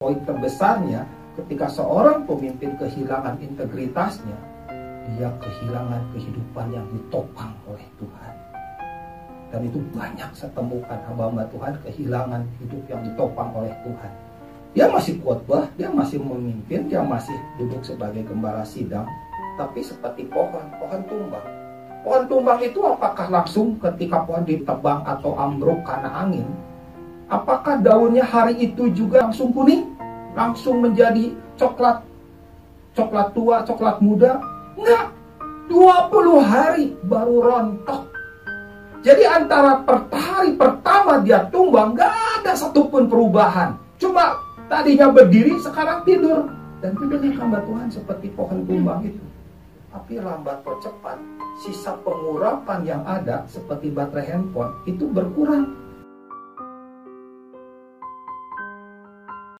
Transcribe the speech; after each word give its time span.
Poin 0.00 0.16
terbesarnya, 0.24 1.04
ketika 1.36 1.68
seorang 1.68 2.24
pemimpin 2.24 2.72
kehilangan 2.80 3.36
integritasnya, 3.36 4.32
dia 5.12 5.28
kehilangan 5.28 6.00
kehidupan 6.16 6.72
yang 6.72 6.88
ditopang 6.88 7.52
oleh 7.68 7.84
Tuhan. 8.00 8.32
Dan 9.52 9.60
itu 9.68 9.76
banyak 9.92 10.32
saya 10.32 10.48
temukan 10.56 10.96
hamba-hamba 11.04 11.44
Tuhan 11.52 11.76
kehilangan 11.84 12.48
hidup 12.64 12.80
yang 12.88 13.04
ditopang 13.12 13.52
oleh 13.52 13.76
Tuhan. 13.84 14.12
Dia 14.72 14.88
masih 14.88 15.20
khotbah, 15.20 15.68
dia 15.76 15.92
masih 15.92 16.16
memimpin, 16.16 16.88
dia 16.88 17.04
masih 17.04 17.36
duduk 17.60 17.84
sebagai 17.84 18.24
gembala 18.24 18.64
sidang, 18.64 19.04
tapi 19.60 19.84
seperti 19.84 20.24
pohon, 20.32 20.64
pohon 20.80 21.04
tumbang. 21.12 21.44
Pohon 22.08 22.24
tumbang 22.24 22.64
itu 22.64 22.80
apakah 22.88 23.28
langsung 23.28 23.76
ketika 23.76 24.24
pohon 24.24 24.48
ditebang 24.48 25.04
atau 25.04 25.36
ambruk 25.36 25.84
karena 25.84 26.24
angin? 26.24 26.48
Apakah 27.30 27.78
daunnya 27.78 28.26
hari 28.26 28.58
itu 28.58 28.90
juga 28.90 29.22
langsung 29.22 29.54
kuning? 29.54 29.86
Langsung 30.34 30.82
menjadi 30.82 31.30
coklat 31.54 32.02
coklat 32.98 33.30
tua, 33.30 33.62
coklat 33.62 34.02
muda? 34.02 34.42
Enggak. 34.74 35.14
20 35.70 36.42
hari 36.42 36.98
baru 37.06 37.36
rontok. 37.46 38.10
Jadi 39.06 39.22
antara 39.22 39.78
per 39.86 40.10
hari 40.10 40.58
pertama 40.58 41.22
dia 41.22 41.46
tumbang, 41.46 41.94
gak 41.94 42.10
ada 42.42 42.52
satupun 42.58 43.06
perubahan. 43.06 43.78
Cuma 43.94 44.34
tadinya 44.66 45.06
berdiri, 45.14 45.54
sekarang 45.62 46.02
tidur. 46.02 46.50
Dan 46.82 46.98
tidurnya 46.98 47.30
hamba 47.38 47.62
Tuhan 47.62 47.86
seperti 47.86 48.34
pohon 48.34 48.66
tumbang 48.66 49.06
itu. 49.06 49.22
Tapi 49.94 50.18
lambat 50.18 50.66
atau 50.66 50.82
cepat, 50.82 51.18
sisa 51.62 51.94
pengurapan 52.02 52.80
yang 52.82 53.02
ada 53.06 53.46
seperti 53.46 53.94
baterai 53.94 54.26
handphone 54.26 54.74
itu 54.90 55.06
berkurang 55.06 55.70